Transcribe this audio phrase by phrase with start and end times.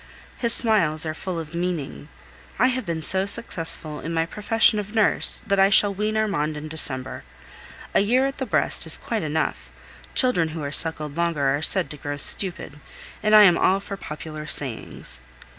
[0.39, 2.09] His smiles are full of meaning.
[2.57, 6.57] I have been so successful in my profession of nurse that I shall wean Armand
[6.57, 7.23] in December.
[7.93, 9.69] A year at the breast is quite enough;
[10.15, 12.79] children who are suckled longer are said to grow stupid,
[13.21, 15.19] and I am all for popular sayings.